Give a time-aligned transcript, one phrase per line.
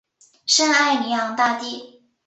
[0.47, 2.01] 圣艾尼昂大地。